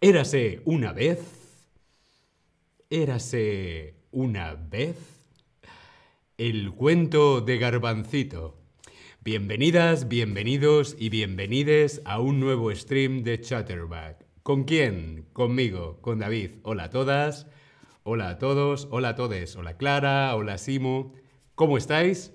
[0.00, 1.20] Érase una vez,
[2.88, 4.96] érase una vez
[6.38, 8.56] el cuento de Garbancito.
[9.22, 14.24] Bienvenidas, bienvenidos y bienvenides a un nuevo stream de Chatterback.
[14.42, 15.26] ¿Con quién?
[15.32, 16.52] Conmigo, con David.
[16.64, 17.46] Hola a todas,
[18.02, 21.12] hola a todos, hola a todes, hola Clara, hola Simo.
[21.54, 22.32] ¿Cómo estáis?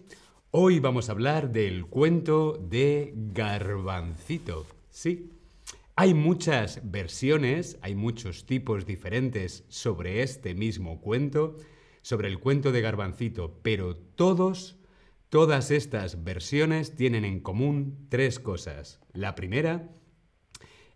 [0.58, 4.66] Hoy vamos a hablar del cuento de Garbancito.
[4.90, 5.34] Sí,
[5.98, 11.58] hay muchas versiones, hay muchos tipos diferentes sobre este mismo cuento,
[12.04, 14.78] sobre el cuento de Garbancito, pero todos,
[15.28, 19.02] todas estas versiones tienen en común tres cosas.
[19.12, 19.90] La primera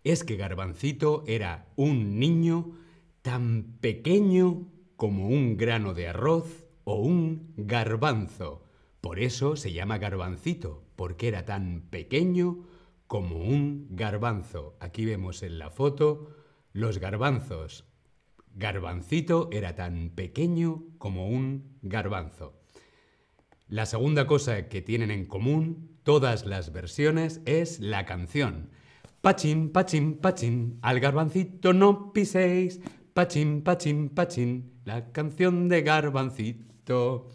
[0.05, 2.78] es que Garbancito era un niño
[3.22, 8.69] tan pequeño como un grano de arroz o un garbanzo.
[9.02, 12.66] Por eso se llama garbancito, porque era tan pequeño
[13.08, 14.75] como un garbanzo.
[14.80, 16.36] Aquí vemos en la foto
[16.73, 17.86] los garbanzos.
[18.56, 22.59] Garbancito era tan pequeño como un garbanzo.
[23.67, 28.72] La segunda cosa que tienen en común todas las versiones es la canción.
[29.22, 32.81] Pachín, pachín, pachín, al garbancito no piséis.
[33.13, 37.28] Pachín, pachín, pachín, la canción de garbancito.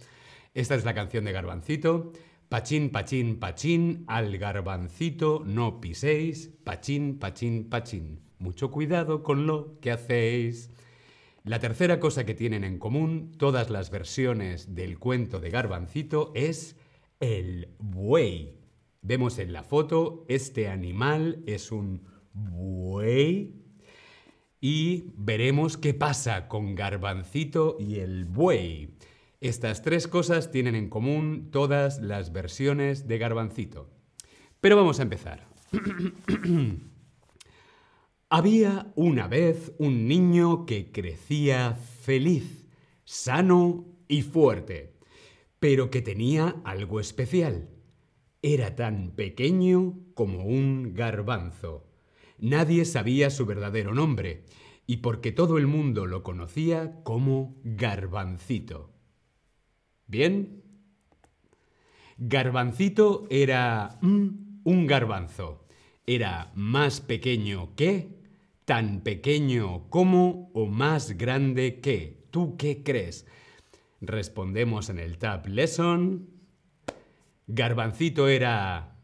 [0.54, 2.12] Esta es la canción de garbancito.
[2.48, 6.52] Pachín, pachín, pachín, al garbancito no piséis.
[6.62, 8.20] Pachín, pachín, pachín.
[8.38, 10.70] Mucho cuidado con lo que hacéis.
[11.42, 16.76] La tercera cosa que tienen en común todas las versiones del cuento de garbancito es
[17.18, 18.60] el buey.
[19.02, 23.64] Vemos en la foto, este animal es un buey
[24.60, 28.94] y veremos qué pasa con Garbancito y el buey.
[29.44, 33.90] Estas tres cosas tienen en común todas las versiones de Garbancito.
[34.62, 35.46] Pero vamos a empezar.
[38.30, 42.64] Había una vez un niño que crecía feliz,
[43.04, 44.96] sano y fuerte,
[45.60, 47.68] pero que tenía algo especial.
[48.40, 51.86] Era tan pequeño como un garbanzo.
[52.38, 54.46] Nadie sabía su verdadero nombre,
[54.86, 58.93] y porque todo el mundo lo conocía como garbancito.
[60.06, 60.62] ¿Bien?
[62.18, 65.66] Garbancito era mm, un garbanzo.
[66.06, 68.08] Era más pequeño que,
[68.64, 72.24] tan pequeño como o más grande que.
[72.30, 73.26] ¿Tú qué crees?
[74.00, 76.28] Respondemos en el Tab Lesson.
[77.46, 78.96] Garbancito era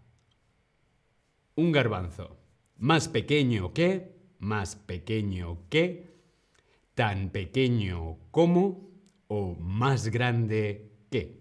[1.56, 2.36] un garbanzo.
[2.76, 6.10] Más pequeño que, más pequeño que,
[6.94, 8.90] tan pequeño como
[9.28, 11.40] o más grande que.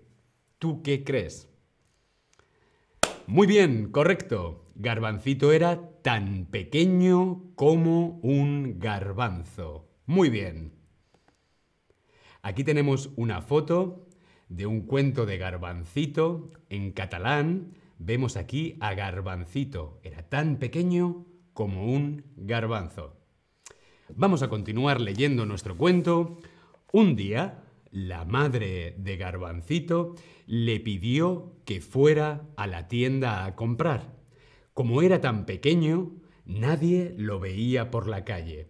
[0.57, 1.47] ¿Tú qué crees?
[3.27, 4.65] Muy bien, correcto.
[4.75, 9.87] Garbancito era tan pequeño como un garbanzo.
[10.05, 10.73] Muy bien.
[12.41, 14.07] Aquí tenemos una foto
[14.49, 19.99] de un cuento de Garbancito en catalán, vemos aquí a Garbancito.
[20.03, 23.15] Era tan pequeño como un garbanzo.
[24.15, 26.39] Vamos a continuar leyendo nuestro cuento.
[26.91, 34.15] Un día, la madre de Garbancito le pidió que fuera a la tienda a comprar.
[34.73, 36.11] Como era tan pequeño,
[36.45, 38.67] nadie lo veía por la calle.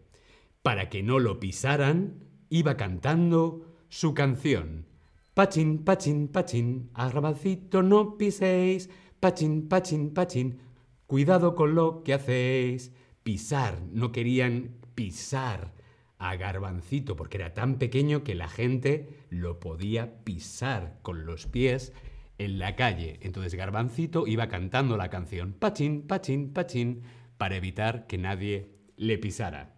[0.62, 4.86] Para que no lo pisaran, iba cantando su canción.
[5.34, 8.90] Pachín, pachín, pachín, a garbancito no piséis.
[9.20, 10.60] Pachín, pachín, pachín,
[11.08, 12.92] cuidado con lo que hacéis.
[13.24, 15.74] Pisar, no querían pisar
[16.20, 21.94] a garbancito porque era tan pequeño que la gente lo podía pisar con los pies
[22.38, 23.18] en la calle.
[23.22, 27.02] Entonces garbancito iba cantando la canción Pachín, pachín, pachín
[27.38, 29.76] para evitar que nadie le pisara.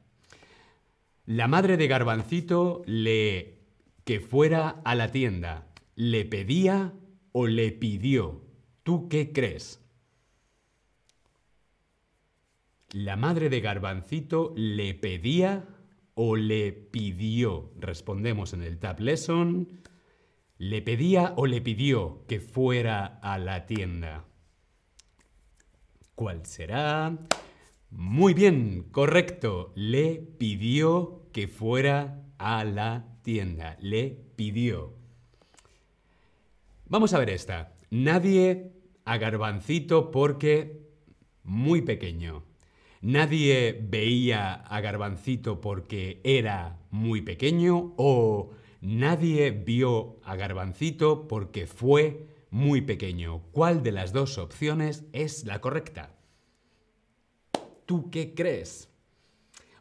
[1.25, 3.61] La madre de garbancito le
[4.03, 5.67] que fuera a la tienda.
[5.95, 6.93] ¿Le pedía
[7.31, 8.43] o le pidió?
[8.83, 9.79] ¿Tú qué crees?
[12.91, 15.65] ¿La madre de Garbancito le pedía
[16.13, 17.71] o le pidió?
[17.79, 19.81] Respondemos en el Tab Lesson.
[20.57, 24.25] ¿Le pedía o le pidió que fuera a la tienda?
[26.15, 27.17] ¿Cuál será?
[27.89, 29.73] Muy bien, correcto.
[29.75, 33.77] Le pidió que fuera a la tienda.
[33.81, 34.93] Le pidió.
[36.85, 37.73] Vamos a ver esta.
[37.89, 38.73] Nadie
[39.05, 40.87] a Garbancito porque
[41.43, 42.43] muy pequeño.
[43.01, 52.27] Nadie veía a Garbancito porque era muy pequeño o nadie vio a Garbancito porque fue
[52.51, 53.41] muy pequeño.
[53.53, 56.13] ¿Cuál de las dos opciones es la correcta?
[57.87, 58.87] ¿Tú qué crees?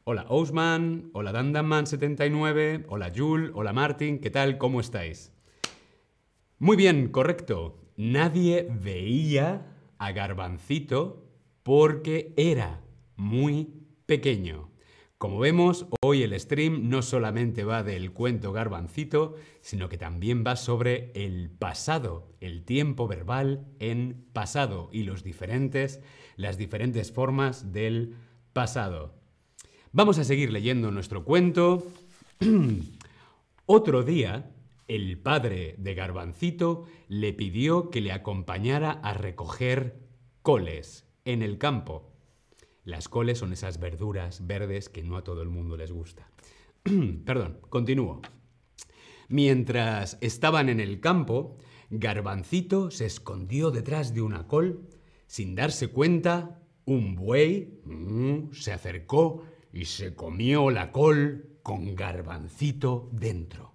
[0.04, 4.56] Hola Ousman, hola Dandaman79, hola Jul, hola Martin, ¿qué tal?
[4.56, 5.30] ¿Cómo estáis?
[6.58, 7.76] Muy bien, correcto.
[7.98, 9.66] Nadie veía
[9.98, 11.26] a Garbancito
[11.62, 12.80] porque era
[13.20, 13.68] muy
[14.06, 14.70] pequeño.
[15.18, 20.56] Como vemos, hoy el stream no solamente va del cuento Garbancito, sino que también va
[20.56, 26.00] sobre el pasado, el tiempo verbal en pasado y los diferentes,
[26.36, 28.14] las diferentes formas del
[28.54, 29.14] pasado.
[29.92, 31.86] Vamos a seguir leyendo nuestro cuento.
[33.66, 34.50] Otro día,
[34.88, 40.00] el padre de Garbancito le pidió que le acompañara a recoger
[40.40, 42.09] coles en el campo.
[42.84, 46.30] Las coles son esas verduras verdes que no a todo el mundo les gusta.
[47.24, 48.22] Perdón, continúo.
[49.28, 51.56] Mientras estaban en el campo,
[51.90, 54.88] Garbancito se escondió detrás de una col.
[55.26, 63.08] Sin darse cuenta, un buey mm, se acercó y se comió la col con Garbancito
[63.12, 63.74] dentro.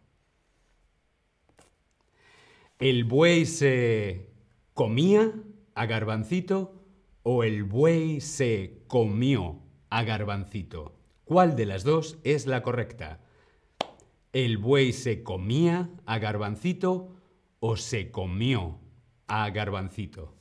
[2.80, 4.31] ¿El buey se
[4.74, 5.31] comía
[5.75, 6.75] a Garbancito
[7.27, 10.95] o el buey se comió a Garbancito?
[11.24, 13.19] ¿Cuál de las dos es la correcta?
[14.31, 17.16] ¿El buey se comía a Garbancito
[17.60, 18.80] o se comió
[19.25, 20.36] a Garbancito?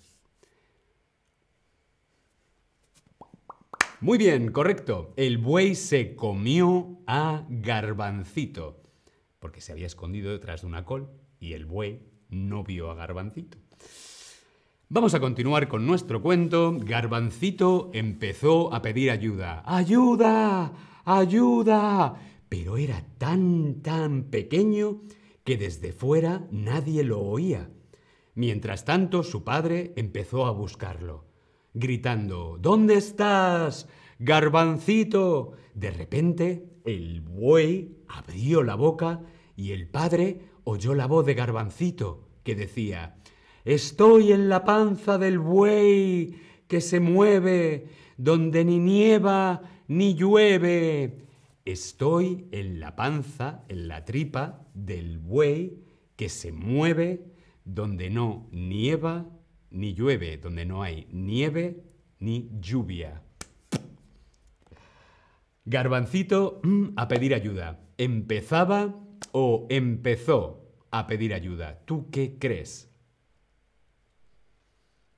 [4.03, 5.15] Muy bien, correcto.
[5.17, 8.83] El buey se comió a Garbancito,
[9.39, 11.09] porque se había escondido detrás de una col
[11.41, 13.64] y el buey no vio a Garbancito.
[14.95, 16.77] Vamos a continuar con nuestro cuento.
[16.79, 19.65] Garbancito empezó a pedir ayuda.
[19.67, 20.73] ¡Ayuda!
[21.05, 22.15] ¡Ayuda!
[22.49, 25.03] Pero era tan, tan pequeño
[25.43, 27.73] que desde fuera nadie lo oía.
[28.37, 31.25] Mientras tanto, su padre empezó a buscarlo,
[31.73, 33.89] gritando ¿Dónde estás?
[34.21, 35.55] Garbancito.
[35.75, 39.23] De repente, el buey abrió la boca
[39.57, 43.17] y el padre oyó la voz de Garbancito, que decía
[43.65, 46.37] Estoy en la panza del buey
[46.69, 47.89] que se mueve,
[48.19, 51.25] donde ni nieva ni llueve.
[51.65, 55.83] Estoy en la panza, en la tripa del buey
[56.15, 57.25] que se mueve,
[57.65, 59.31] donde no nieva
[59.71, 61.85] ni llueve, donde no hay nieve
[62.19, 63.23] ni lluvia.
[65.65, 67.81] Garbancito mm, a pedir ayuda.
[67.97, 68.95] ¿Empezaba
[69.33, 71.81] o empezó a pedir ayuda?
[71.87, 72.94] ¿Tú qué crees?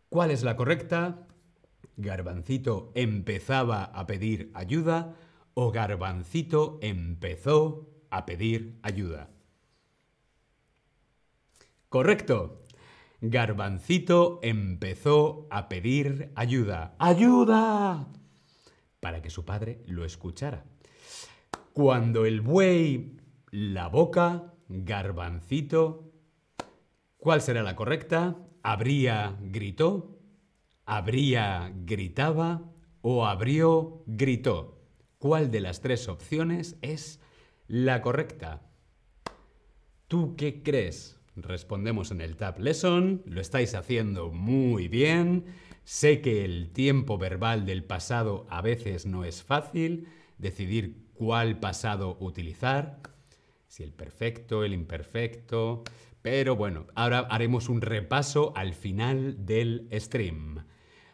[0.08, 1.26] ¿Cuál es la correcta?
[1.96, 5.16] ¿Garbancito empezaba a pedir ayuda
[5.54, 9.30] o Garbancito empezó a pedir ayuda?
[11.88, 12.62] Correcto.
[13.20, 16.94] Garbancito empezó a pedir ayuda.
[16.98, 18.08] ¡Ayuda!
[19.00, 20.64] Para que su padre lo escuchara.
[21.72, 23.16] Cuando el buey
[23.50, 26.12] la boca, Garbancito.
[27.16, 28.36] ¿Cuál será la correcta?
[28.66, 30.18] Habría gritó,
[30.86, 32.68] habría gritaba
[33.00, 34.82] o abrió gritó.
[35.18, 37.20] ¿Cuál de las tres opciones es
[37.68, 38.68] la correcta?
[40.08, 41.20] ¿Tú qué crees?
[41.36, 45.44] Respondemos en el Tab Lesson, lo estáis haciendo muy bien.
[45.84, 50.08] Sé que el tiempo verbal del pasado a veces no es fácil,
[50.38, 53.00] decidir cuál pasado utilizar,
[53.68, 55.84] si el perfecto, el imperfecto,
[56.26, 60.66] pero bueno, ahora haremos un repaso al final del stream.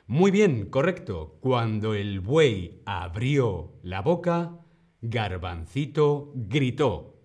[0.07, 1.37] Muy bien, correcto.
[1.43, 4.59] Cuando el buey abrió la boca,
[5.03, 7.21] Garbancito gritó.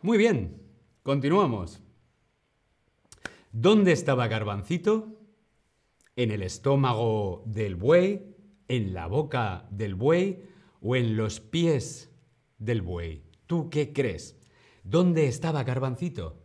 [0.00, 0.62] Muy bien,
[1.02, 1.82] continuamos.
[3.52, 5.20] ¿Dónde estaba Garbancito?
[6.16, 8.34] ¿En el estómago del buey?
[8.66, 10.42] ¿En la boca del buey?
[10.80, 12.10] ¿O en los pies
[12.56, 13.24] del buey?
[13.46, 14.40] ¿Tú qué crees?
[14.84, 16.40] ¿Dónde estaba Garbancito?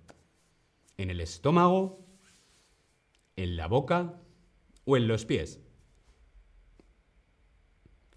[0.97, 2.05] ¿En el estómago?
[3.35, 4.21] ¿En la boca?
[4.85, 5.59] ¿O en los pies?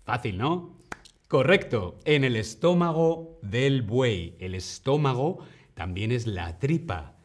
[0.05, 0.79] Fácil, ¿no?
[1.29, 4.37] Correcto, en el estómago del buey.
[4.39, 5.41] El estómago
[5.75, 7.19] también es la tripa,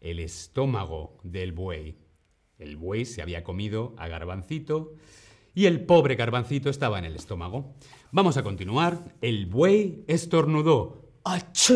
[0.00, 1.98] el estómago del buey.
[2.58, 4.94] El buey se había comido a garbancito
[5.54, 7.74] y el pobre garbancito estaba en el estómago.
[8.12, 9.16] Vamos a continuar.
[9.20, 11.10] El buey estornudó.
[11.24, 11.72] ¡Ach!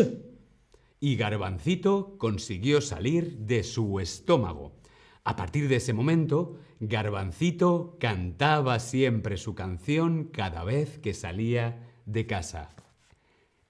[1.05, 4.73] Y Garbancito consiguió salir de su estómago.
[5.23, 12.25] A partir de ese momento, Garbancito cantaba siempre su canción cada vez que salía de
[12.25, 12.75] casa.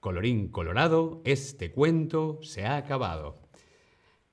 [0.00, 3.42] Colorín colorado, este cuento se ha acabado.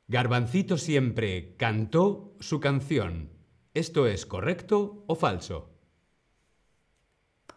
[0.08, 3.32] Garbancito siempre cantó su canción.
[3.74, 5.72] ¿Esto es correcto o falso?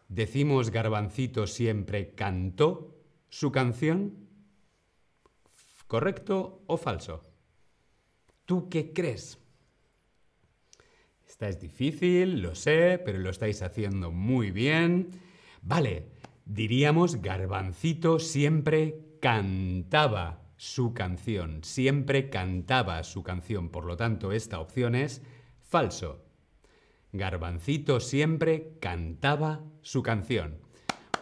[0.09, 2.97] ¿Decimos Garbancito siempre cantó
[3.29, 4.26] su canción?
[5.87, 7.23] ¿Correcto o falso?
[8.45, 9.39] ¿Tú qué crees?
[11.27, 15.11] Esta es difícil, lo sé, pero lo estáis haciendo muy bien.
[15.63, 16.07] Vale,
[16.45, 24.95] diríamos Garbancito siempre cantaba su canción, siempre cantaba su canción, por lo tanto esta opción
[24.95, 25.23] es
[25.61, 26.25] falso.
[27.13, 30.59] Garbancito siempre cantaba su canción.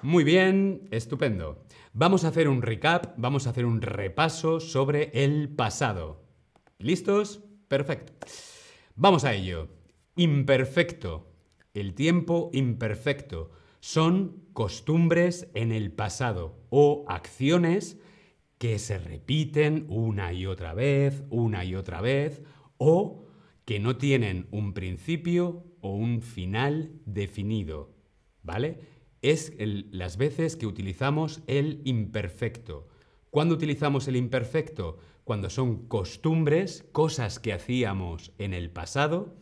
[0.02, 1.63] Muy bien, estupendo.
[1.97, 6.25] Vamos a hacer un recap, vamos a hacer un repaso sobre el pasado.
[6.81, 7.45] ¿Listos?
[7.69, 8.13] Perfecto.
[8.97, 9.69] Vamos a ello.
[10.17, 11.31] Imperfecto.
[11.73, 13.53] El tiempo imperfecto.
[13.79, 18.01] Son costumbres en el pasado o acciones
[18.59, 22.43] que se repiten una y otra vez, una y otra vez,
[22.77, 23.25] o
[23.65, 27.95] que no tienen un principio o un final definido.
[28.43, 28.81] ¿Vale?
[29.25, 32.88] Es las veces que utilizamos el imperfecto.
[33.31, 34.99] ¿Cuándo utilizamos el imperfecto?
[35.25, 39.35] Cuando son costumbres, cosas que hacíamos en el pasado,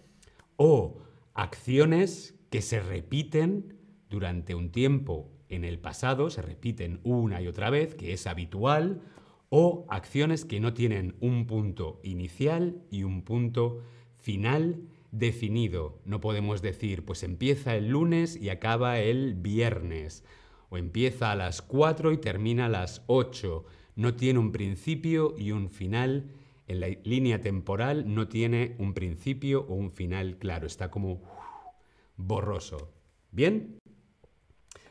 [0.54, 0.98] o
[1.34, 3.76] acciones que se repiten
[4.08, 9.02] durante un tiempo en el pasado, se repiten una y otra vez, que es habitual,
[9.48, 13.82] o acciones que no tienen un punto inicial y un punto
[14.16, 14.80] final
[15.12, 16.00] definido.
[16.04, 20.25] No podemos decir, pues empieza el lunes y acaba el viernes,
[20.71, 23.64] o empieza a las 4 y termina a las 8.
[23.95, 26.33] No tiene un principio y un final
[26.66, 31.23] en la línea temporal no tiene un principio o un final claro, está como
[32.16, 32.90] borroso.
[33.31, 33.78] ¿Bien?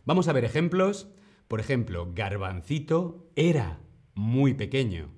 [0.06, 1.10] Vamos a ver ejemplos.
[1.48, 3.80] Por ejemplo, Garbancito era
[4.14, 5.10] muy pequeño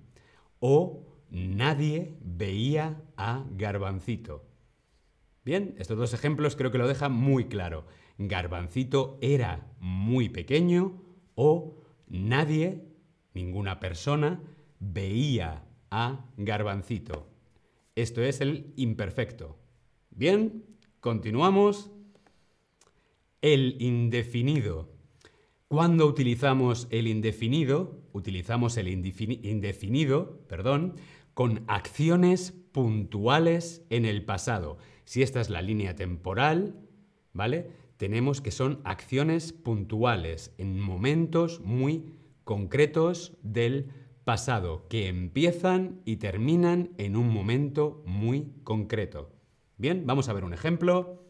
[0.59, 4.52] o nadie veía a Garbancito.
[5.45, 7.85] Bien, estos dos ejemplos creo que lo dejan muy claro.
[8.17, 11.01] Garbancito era muy pequeño
[11.35, 12.85] o nadie,
[13.33, 14.41] ninguna persona,
[14.79, 17.27] veía a garbancito.
[17.95, 19.57] Esto es el imperfecto.
[20.11, 20.63] Bien,
[21.01, 21.91] continuamos.
[23.41, 24.89] El indefinido.
[25.67, 30.95] Cuando utilizamos el indefinido, utilizamos el indefinido, perdón,
[31.33, 34.77] con acciones puntuales en el pasado.
[35.05, 36.75] Si esta es la línea temporal,
[37.33, 37.67] ¿vale?
[37.97, 43.91] Tenemos que son acciones puntuales en momentos muy concretos del
[44.23, 49.31] pasado que empiezan y terminan en un momento muy concreto.
[49.77, 51.23] Bien, vamos a ver un ejemplo.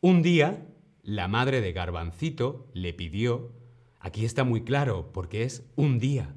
[0.00, 0.66] Un día,
[1.02, 3.52] la madre de Garbancito le pidió,
[3.98, 6.34] aquí está muy claro porque es un día,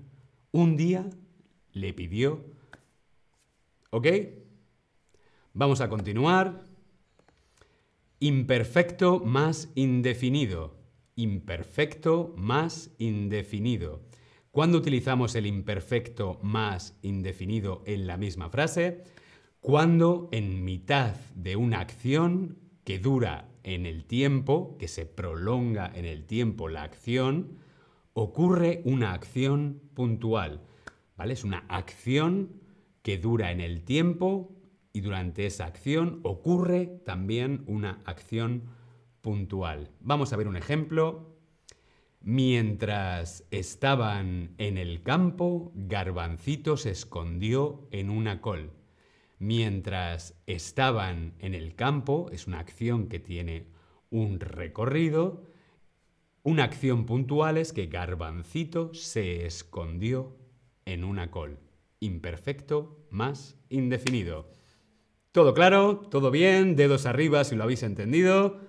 [0.52, 1.10] un día
[1.72, 2.46] le pidió,
[3.92, 4.08] ¿ok?
[5.60, 6.64] Vamos a continuar.
[8.22, 10.78] Imperfecto más indefinido.
[11.18, 14.02] Imperfecto más indefinido.
[14.52, 19.04] ¿Cuándo utilizamos el imperfecto más indefinido en la misma frase?
[19.60, 26.06] Cuando en mitad de una acción que dura en el tiempo, que se prolonga en
[26.06, 27.58] el tiempo la acción,
[28.14, 30.62] ocurre una acción puntual.
[31.18, 31.34] ¿Vale?
[31.34, 32.62] Es una acción
[33.02, 34.56] que dura en el tiempo
[34.94, 38.64] y durante esa acción ocurre también una acción
[39.22, 39.92] puntual.
[40.00, 41.36] Vamos a ver un ejemplo.
[42.22, 48.72] Mientras estaban en el campo, Garbancito se escondió en una col.
[49.40, 53.68] Mientras estaban en el campo, es una acción que tiene
[54.10, 55.44] un recorrido,
[56.44, 60.36] una acción puntual es que Garbancito se escondió
[60.86, 61.60] en una col.
[62.00, 64.50] Imperfecto más indefinido.
[65.32, 66.00] ¿Todo claro?
[66.10, 66.76] ¿Todo bien?
[66.76, 68.62] Dedos arriba si lo habéis entendido.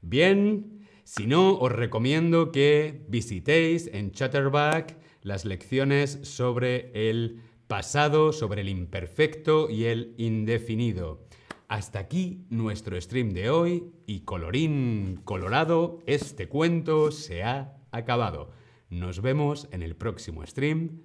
[0.00, 0.86] Bien.
[1.04, 8.68] Si no, os recomiendo que visitéis en Chatterback las lecciones sobre el pasado, sobre el
[8.68, 11.26] imperfecto y el indefinido.
[11.68, 18.50] Hasta aquí nuestro stream de hoy y colorín colorado, este cuento se ha acabado.
[18.88, 21.02] Nos vemos en el próximo stream.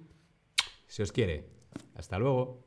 [0.88, 1.48] Si os quiere.
[1.94, 2.65] Hasta luego.